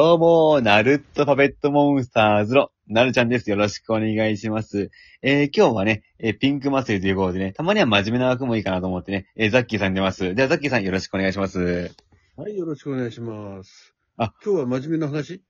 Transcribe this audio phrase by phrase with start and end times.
[0.00, 3.50] どうも、ナルトパペットモンスターズのなるちゃんです。
[3.50, 4.92] よろしくお願いします。
[5.22, 10.36] えー、今日はね、えーピンク祭りということでね、たまには真面目な枠もいいかなと思ってね、えーザッキーさん出ます。
[10.36, 11.90] では、ザッキーさんよろしくお願いします。
[12.36, 13.92] はい、よろしくお願いします。
[14.16, 15.42] あ、今日は真面目な話？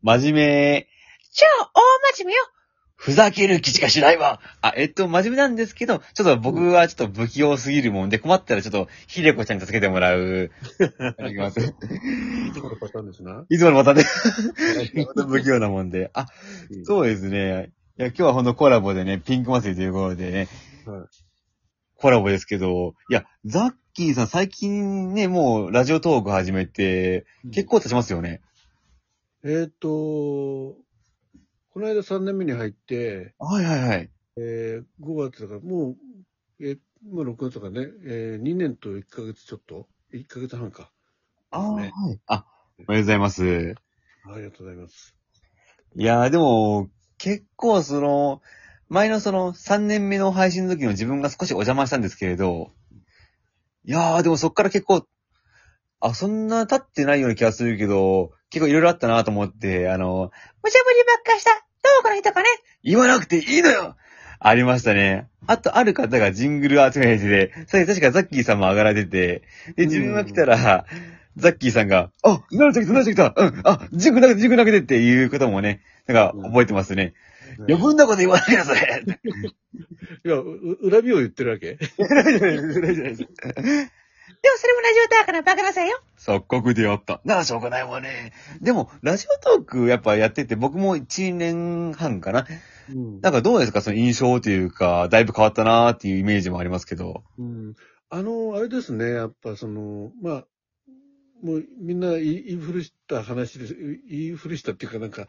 [0.00, 0.86] 真面目、
[1.32, 1.44] 超
[1.74, 2.38] 大真面目よ
[2.96, 10.50] ふざける気しかしないわあ、えっと、真面目なんですけど、ちょっと僕はちょっと不器用すぎるもんで、困ったらちょっと、ひでこちゃんに助けてもらう。
[11.28, 11.60] いきます。
[11.60, 11.64] い
[12.52, 13.44] つものパターンですな？
[13.48, 15.68] いつものまたね、不器用な？
[15.68, 16.10] もんで。
[16.14, 16.26] あ、
[16.84, 17.72] そうですね。
[17.98, 20.48] いや、今日はほんとコラボでね、ピンク祭りということでね、
[20.86, 21.06] はい
[21.98, 28.42] コラボですけど、いや、ザッキーさん最近ね、もうラジオトーク始めて、結構経ちますよね。
[29.44, 30.76] えっ、と、
[31.76, 34.10] この間3年目に入って、はいはいはい。
[34.38, 35.96] えー、5月だから、もう、
[36.58, 36.78] えー、
[37.12, 40.90] まあ6月とかね、えー、2年と1ヶ月ちょっと ?1 ヶ月半か。
[41.50, 42.20] あーねはい。
[42.28, 42.46] あ、
[42.88, 43.74] おめでとうございます。
[44.24, 45.14] ありがとうございます。
[45.96, 46.88] いやー、でも、
[47.18, 48.40] 結構その、
[48.88, 52.70] 前のその3年目の配信の時の自分が少しお邪魔したんですけれど、
[53.84, 55.06] いやー、でもそっから結構、
[56.00, 60.30] あ、そんな経ってないような気がするけど、結構いろいろあったなと思って、あの、
[60.62, 62.48] 無茶ぶりばっかした、どうこの人かね。
[62.82, 63.96] 言わなくていいのよ。
[64.38, 65.28] ありましたね。
[65.46, 69.42] あと、ある方がジングル集めてて、それ確かザッキーさんも上がられてて、
[69.76, 70.84] で、自分が来たら、
[71.36, 77.14] ザッキーさんが、あ、なるちゃん来た、なるちゃん来た、うん、あ、ジングル投げて、ジングル投げてっていうこともね、なんか覚えてますね。
[77.60, 79.04] 余分なこと言わないよ、それ。
[80.24, 80.28] い。
[80.28, 81.74] や、う恨みを言ってるわけ？
[81.78, 81.86] で
[84.50, 86.00] もそれもラジオトークのバカなさいよ。
[86.18, 87.20] 錯覚であった。
[87.24, 88.32] ならしょうがないわね。
[88.60, 92.46] でも、ラジオトークやっぱやってて、僕も1年半かな。
[92.90, 93.80] うんなんかどうですか？
[93.82, 97.24] その印象というか、だいぶ変わったなーっていうイメージもありますけど。
[97.38, 97.74] うん。
[98.10, 100.44] あの、あれですね、やっぱその、まあ、
[101.42, 103.74] もうみんな言い言い古した話です。
[104.08, 105.26] 言い古したっていうかなんか、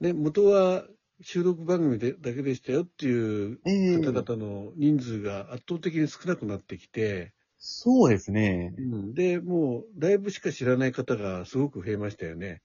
[0.00, 0.84] ね、元は
[1.20, 8.74] 収録番組でだけでしたよっていうえ方々の人数が圧倒的に少なくなってきて、そうですね。
[8.76, 12.62] うん、で、もうライブしか知らない方がすごく増えましたよね。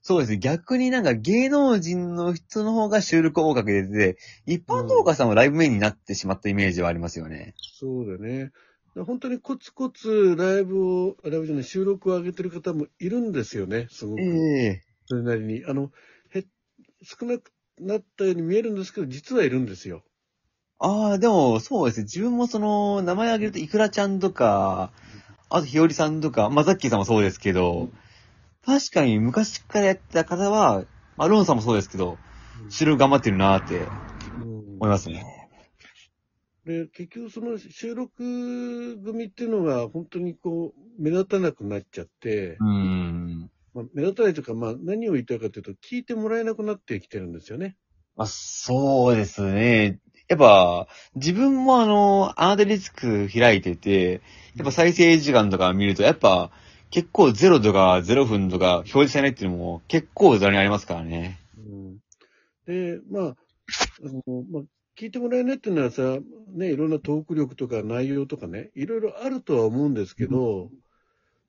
[0.00, 0.38] そうですね。
[0.38, 4.16] 逆になんか芸能人の人の方が収録多く出てて、
[4.46, 7.54] 一般動画さんはライブメインになってしまったイメージはありますよね。
[7.78, 8.50] そうだね。
[8.94, 14.22] 本当にコツコツライブを、ライブじゃない、収録を上げてる方もいるんですよね、すごく。
[14.22, 15.64] えそれなりに。
[15.66, 15.92] あの、
[16.30, 16.44] へ、
[17.02, 20.02] 少なくなったように見えるんですけど、実はいるんですよ。
[20.84, 22.04] ああ、でも、そうですね。
[22.04, 24.92] 自分もその、名前挙げると、いくらちゃんとか、
[25.48, 27.92] あと、ひよりさんとか、まあ、ザッキーさんもそうですけど、
[28.64, 30.84] 確かに昔からやってた方は、
[31.16, 32.18] まあ、ロンさんもそうですけど、
[32.68, 33.92] 収録頑張ってるなーって
[34.36, 35.24] うん思いますね。
[36.64, 38.16] で、結局その収録
[39.04, 43.50] 組っていうのが本当にこう、目立たなくなっちゃって、うーん。
[43.74, 47.76] まあ、目立たないというか、まあ何を言いたいかというと、聞いてもらえなくなってきてるんですよね。
[48.14, 49.98] まあ、そうですね。
[50.32, 54.22] やっぱ、自分もあの、アーデリスク開いてて、
[54.56, 56.50] やっぱ再生時間とか見ると、やっぱ、
[56.90, 61.38] 結構0とか0分とか表示されないっていうのも結構ざらにありますからね。
[61.58, 61.98] うん、
[62.66, 63.34] で、まあ、あ
[64.08, 64.62] の、まあ、
[64.98, 66.18] 聞いてもらえないっていうのはさ、
[66.54, 70.70] ね、いろんなトーク力とか内容とかね、いろいろあるとは思うんですけど、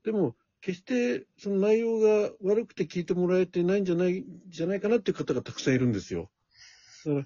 [0.03, 6.29] でも、決してその内容が悪くて聞いてもらえてないんじゃない、じゃないかなっていう方がたくさんいるんですよ。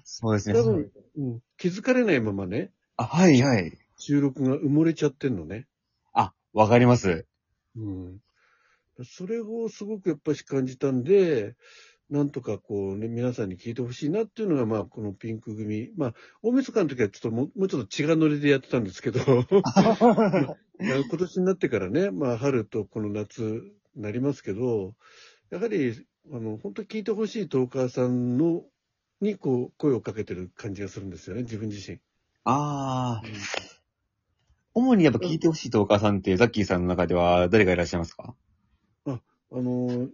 [0.04, 0.54] そうですね。
[0.58, 3.72] 多分、うん、気づかれないままね、あ、はいはい。
[3.98, 5.66] 収録が埋もれちゃってんのね。
[6.12, 7.26] あ、わかります。
[7.76, 8.18] うん。
[9.04, 11.54] それをすごくやっぱし感じたんで、
[12.10, 15.90] なんとかこうね、皆さんに聞いてほしいなっていうのが、まあ、このピンク組。
[15.96, 20.56] まあ、大晦日の時はちょっともうもうちょっと血が乗りでやってたんですけど、 今
[21.18, 23.42] 年になってからね、まあ、春とこの夏
[23.94, 24.94] になりますけど、
[25.50, 28.64] やはり、あの、本当に聞いてほしいトーカーさんの、
[29.20, 31.98] にこう、声をかけてる感じがするんですよね、自分自身。
[32.44, 33.28] ああ。
[34.74, 38.34] 主にやっぱ聞いてほしいトーカーさんって、ザッキーさんの中では誰がいらっしゃいますか？
[39.50, 40.08] あの、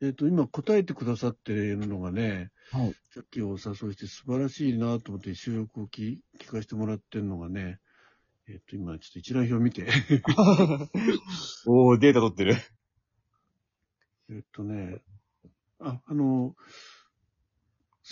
[0.00, 7.80] えっ、と、今答えてくださっているのがね、はいさっきお誘いして素晴らしいなと思って収録を聞聞かせてもらってるのがね、
[8.48, 9.86] えっ、と、今ちょっと一覧表見て。
[11.66, 12.54] おー、データ取ってる。
[14.30, 15.02] えっとね、
[15.80, 16.54] あ、あの、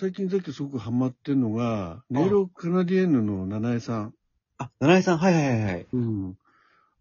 [0.00, 4.14] 最近さっきすごくハマってるのが、ネイロカナディエンヌの七重さん。
[4.56, 5.86] あ、七重さん、はいはいはいはい。
[5.92, 6.38] うん。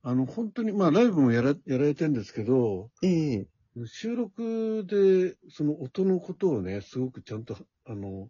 [0.01, 3.47] あの、本当に、まあ、ライブもやら、やられてるんですけど、ええ
[3.85, 7.55] 収録で、その音のことをね、すごくちゃんと、
[7.85, 8.29] あの、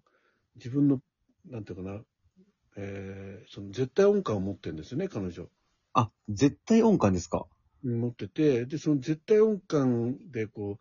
[0.57, 0.99] 自分の、
[1.49, 2.01] なんていうかな、
[2.75, 5.45] えー、その絶対音感を持ってるんですよね、彼女。
[5.93, 7.45] あ、絶対音感ですか？
[7.85, 10.77] 持ってて、で、その絶対音感で、こ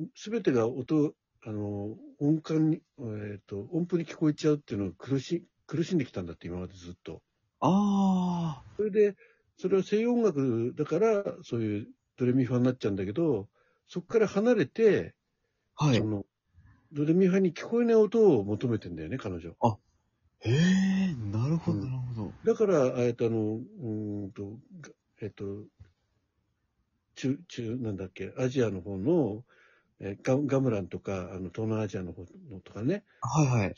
[0.00, 1.14] う、すべてが音、
[1.46, 7.22] あの、音感に、えっ、と、音符に聞こえちゃうっていうのを苦し、苦しんできたんだって、今までずっと。
[7.60, 9.16] あそれで、
[9.56, 13.48] それは西洋音楽だから、そういうドレミファになっちゃうんだけど、
[13.86, 15.14] そこから離れて、
[15.76, 15.86] あ。
[15.86, 16.04] はいそ。
[16.04, 16.24] の、
[16.92, 19.54] ドレミファに聞こえない音を求めてんだよね、彼女。
[20.40, 22.32] へえ、なるほど、うんなるほど。
[22.44, 25.44] だから、えっと、あの、うーんと、がえっと、
[27.16, 29.44] 中、中、なんだっけ、アジアの方の、
[30.00, 33.74] えーガガムランとか、あの、東南アジアの方のとかね、はいはい。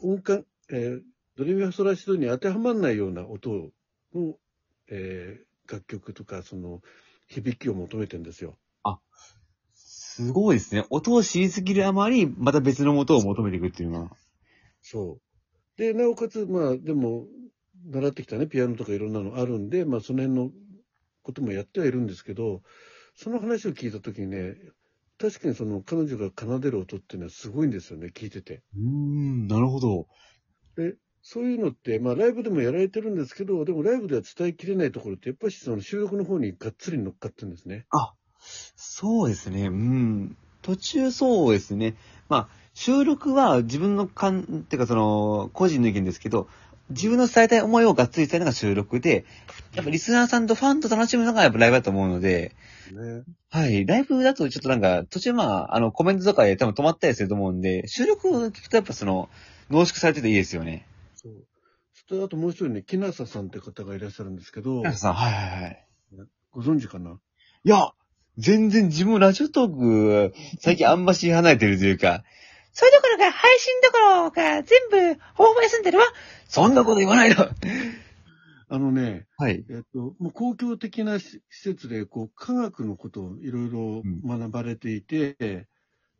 [0.00, 1.02] 音感、えー
[1.36, 3.70] ドレミファソラシドに当てはまらないような音
[4.14, 4.36] の、
[4.88, 6.80] えー楽曲とか、その、
[7.26, 8.56] 響きを求めてんですよ。
[10.18, 10.84] すごいですね。
[10.90, 14.10] 音を知りすぎるあまり、また別の音を求めていくっていうのは。
[14.82, 15.80] そう。
[15.80, 17.28] で、なおかつ、まあ、でも、
[17.86, 20.50] 習ってきたね、ピアノとかいろんなのあるんで、まあ、その辺の
[21.22, 22.62] こともやってはいるんですけど、
[23.14, 24.56] その話を聞いたときにね、
[25.18, 28.62] 確かにその彼女が奏でる音っていうのはすごいんですよね、聞いてて。
[28.76, 30.06] うーん、なるほど。
[30.76, 37.86] で、そういうのって、まあ、ライブでもやられてるんですけど、でもライブでは伝えきれないところって、やっぱりその収録の方にがっつり乗っかってるんですね。
[38.76, 39.66] そうですね。
[39.66, 40.36] うん。
[40.62, 41.96] 途中そうですね。
[42.28, 46.48] まあ、収録は自分の感、っていうかその、個人の意見ですけど、
[46.90, 49.24] 自分の伝えたい思いをがっつり伝えるのが収録で、
[49.74, 52.54] やっぱリスナーさんとファンと楽しむのがやっぱライブだと思うので、
[52.94, 53.22] ね。
[53.50, 53.86] はい。
[53.86, 59.28] ライブだとちょっとなんか、途中まあ、あの、コメントとかで多分止まったりすると思うんで、収録を聞くとやっぱその、
[59.70, 60.86] 濃縮されてていいですよね。
[61.14, 61.32] そう。
[61.94, 65.86] そしてあともう一人ね、木梨さんって方がいらっしゃるんですけど、皆さん、はいはいはい。
[66.50, 67.18] ご存知かな？
[67.64, 67.92] いや、
[68.38, 72.24] 全然自分ラジオトーク、最近あんまし離れてるというか、
[72.72, 76.04] そういうところが、配信どころが全部、ほぼほぼ休んでるわ。
[76.46, 77.48] そんなこと言わないの。
[78.68, 79.66] あのね、はい。
[79.68, 85.68] えっと、もう公共的なし施設で、こう、科学のことをいろいろ学ばれていて、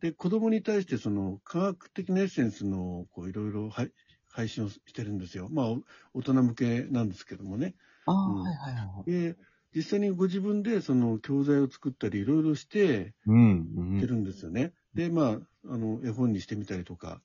[0.00, 3.92] で、子供に対してその科学的なエッセンスの、こう、いろいろ配
[4.28, 5.48] 配信をしてるんですよ。
[5.50, 5.82] まあ、お
[6.14, 7.76] 大人向けなんですけどもね。
[8.06, 9.06] ああ、うんはいはいはい。
[9.06, 9.36] で、
[9.74, 13.68] 実際にご自分でその教材を作ったりいろいろしてうん。
[13.96, 14.72] てるんですよね。
[14.94, 17.22] で、まあ、あの、絵本にしてみたりとか、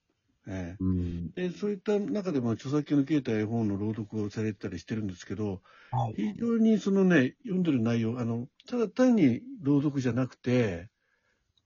[0.47, 1.33] えうん。
[1.37, 6.17] えで、そういった中でも著作権の形態絵本の朗読をされてたりしてるんですけど、はい。
[6.17, 10.89] 非常にそのね、読んでる内容、あの、ただ単に朗読じゃなくて、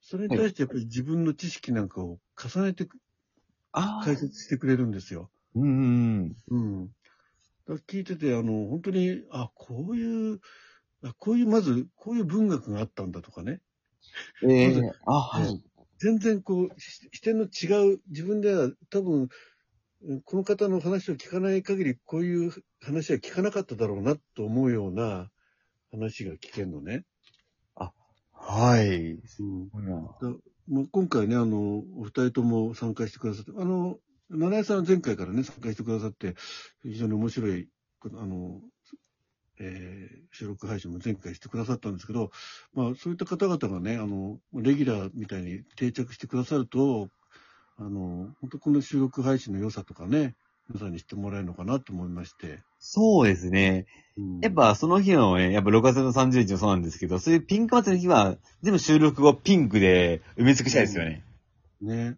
[0.02, 2.88] それに対してやっぱり自分の知識なんかを重ねて
[3.74, 4.08] ああ。
[4.08, 5.32] 解説してくれるんですよ。
[5.56, 6.38] うん。
[6.50, 6.92] うん。
[7.88, 10.40] 聞いてて、あの、本当に、あ、こういう、
[11.04, 13.62] あこういう、まず、こういう文学があったんだとかね。
[14.42, 15.64] ええまずあ、はい。
[16.00, 19.30] 全然こう、し視点の違う、自分では多分、うん
[20.26, 22.52] この方の話を聞かない限り、こういう
[22.82, 25.32] 話は聞かなかっただろうなと思うような
[25.92, 27.04] 話が聞けるのね。
[28.32, 29.20] はい。
[30.22, 33.98] うんまあ、今回ね、あの、お二人とも参加してくださって、あの、
[34.30, 36.36] 七重さんは前回からね、参加してくださって、
[36.84, 37.68] 非常に面白い、
[38.04, 38.62] あの、
[39.60, 42.32] えー収録配信も前回してくださったんですけど、
[42.76, 47.10] まあ、そういった方々がね、あの、レギュラーみたいに定着してくださると、
[47.78, 50.36] あの、本当この収録配信の良さとかね、
[50.70, 52.60] 皆さんに知ってもらえるのかなと思いまして。
[52.78, 53.86] そうですね。
[54.18, 61.24] うんやっぱその日のね、やっぱ6月の30日もそうなんですけど、そういうピンク祭りの日は、全部収録をピンクで埋め尽くしたいですよね。
[61.82, 62.18] ね。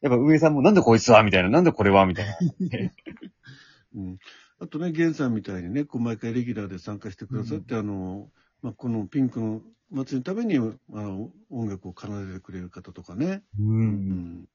[0.00, 1.22] やっぱ上さんもなんでこいつは？
[1.22, 2.06] みたいな、なんでこれは？
[2.06, 2.36] みたいな。
[3.96, 4.18] うん。
[4.58, 8.30] あとね、ゲンさんみたいにね、こう毎回レギュラーで参加してくださって、あの、
[8.62, 9.60] まあ、このピンクの
[9.90, 13.42] 祭りのために、あの、音楽を奏でてくれる方とかね。
[13.58, 13.62] う。
[13.62, 14.08] うん
[14.42, 14.48] ん。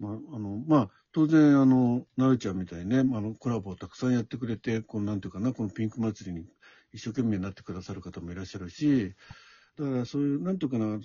[0.00, 6.46] まあ、あの、まあ、当然、あの、なるちゃんみたいにね、あの、コラボをたくさんやってくれて、こう、なんていうかな、このピンク祭りに
[6.92, 9.14] 一生懸命になってくださる方もいらっしゃるし、
[9.76, 10.98] だからそういう、なんていうかな、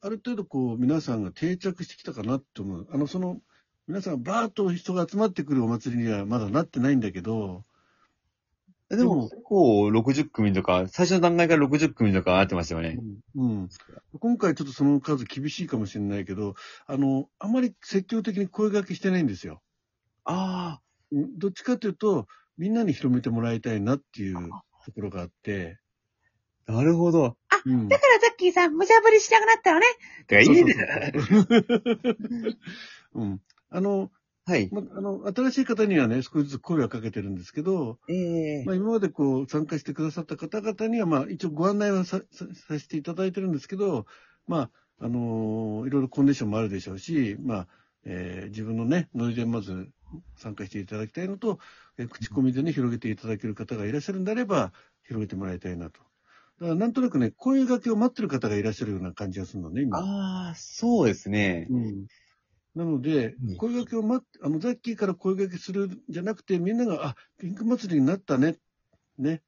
[0.00, 2.88] ある程度こう、皆さんが定着してきたかなって思う。
[2.90, 3.40] あの、その、
[3.88, 7.62] 皆さんバーッと人が集まってくるお祭りにはまだなってないんだけど、
[8.96, 12.98] でも、結構60組とか、最初の段階から60組とかなってましたよね。
[13.34, 13.68] うん。
[14.18, 16.54] 今回ちょっとその数厳しいかもしれないけど、
[16.86, 19.62] あの、あまり積極的に声掛けしてないんですよ。
[20.24, 22.26] あうんどっちかというと、
[22.58, 24.36] みんなに広めてもらいたいなっていう
[24.84, 25.78] ところがあって、
[26.66, 27.36] あ、なるほど。
[27.64, 27.88] うん。
[27.88, 29.86] だからザッキーさん、無茶ぶりしなくなったのね。
[30.26, 30.74] てか、いいね。
[33.14, 33.40] うん。
[33.72, 34.10] あの、
[34.44, 34.72] はい。
[34.72, 44.06] ま、あの、新しい方にはね、少しずつ声はかけてるんですけど、ええまあ、今までこう、参加してくださった方々には、まあ、一応ご案内はさ、ささせていただいてるんですけど、
[44.46, 47.68] まあ、あのーいろいろコンディションもあるでしょうし、まあ、
[48.04, 49.90] えー自分のね、ノリでまず
[50.36, 51.58] 参加していただきたいのと、
[51.98, 54.72] えー口コミでね、広げていただける方がいらっしゃるんであれば、
[55.04, 56.00] 広げてもらいたいなと。
[56.60, 60.00] だからなんとなくね、声掛けを待ってる方がいらっしゃるような感じがするのね、今。
[60.00, 61.66] ああ、そうですね。
[61.70, 62.06] うん。
[62.74, 68.56] なのでうん、声掛けを待って、あの、ザッキーから声掛けするんじゃなくて、みんなが、あ、ピンク祭りになったね。
[69.18, 69.42] ね。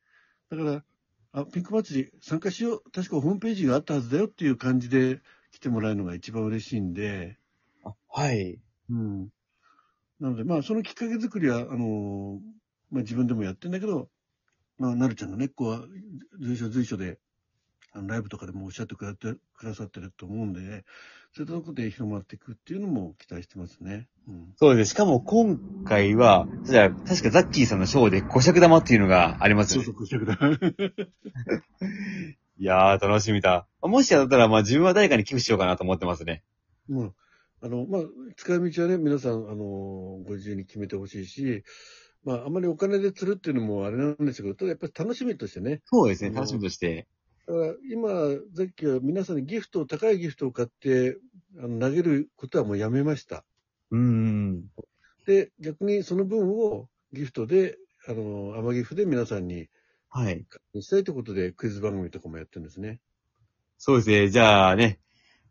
[0.50, 0.85] だから、
[1.33, 2.90] あ、ピンク祭り参加しよう。
[2.90, 5.21] 確かホームページがあったはずだよっていう感じで
[5.52, 7.38] 来てもらえるのが一番嬉しいんで、
[7.83, 8.61] あはい。
[8.90, 9.28] うん。
[10.21, 12.40] なので、まあ、そのきっかけ作りは、あのー
[12.90, 14.09] まあ自分でもやってんだけど、
[14.78, 15.83] まあ、なるちゃんの根っこは
[16.40, 17.19] 随所随所で、
[17.97, 20.85] あのライブとかでもおっしゃってくださってると思うんで、
[21.33, 24.09] そういったところで広まっていくっていうのも期待してますね。
[24.29, 24.53] うん。
[24.57, 24.91] そうです。
[24.91, 29.87] しかも今回は、じゃあ、確かザッキーさんのショーで五尺玉っていうのがありますよね。
[29.87, 30.39] そうそう、500だ。
[32.59, 33.69] いやー、楽しみだ。
[33.81, 36.43] もしやったら、まあ自分は誰かに寄付しようかなと思ってますね。
[36.89, 37.15] うん。
[37.63, 38.03] あの、まあ、
[38.37, 41.63] 使い道はね、皆さん、あの、ご自由に決めてほしいし、
[42.25, 45.83] まあ、あまりお金で釣るっていうのもあれなんですけど、ただやっぱり楽しみとしてね。
[45.87, 46.31] そうですね。
[46.31, 47.07] うん楽しみとして。
[47.47, 48.09] だから今、
[48.57, 51.19] さっきは皆さんにギフトを、高いギフトを買って、
[51.59, 53.45] あの投げることはもうやめました。
[53.91, 54.65] うーん。
[55.27, 57.77] で、逆にその分をギフトで、
[58.09, 59.69] あの、甘ギフで皆さんに
[60.17, 60.47] はい。
[60.81, 63.01] したいということで、クイズ番組とかもやってるんですね。
[63.79, 64.29] そうですね。
[64.29, 65.01] じゃあね、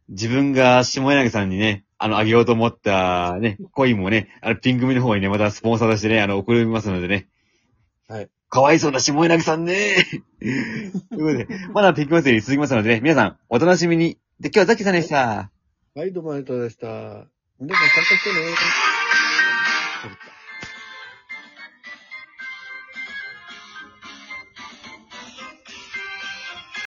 [0.07, 7.27] 自分が下柳さんにね、あの、あげようと思ったね、コインもね、あの、ピン組の方にね、またスポンサーとしてね、あの、送りますのでね。
[8.07, 8.29] はい。
[8.53, 9.95] かわいそうな下柳さんね。
[10.39, 14.19] ということで、まだピンク祭り続きますのでね、皆さん、お楽しみに。
[14.39, 15.49] で、今日はザッキーさんでした。
[15.95, 16.87] はい、どうもありがとうございました。
[17.59, 18.92] 皆さん参加してね。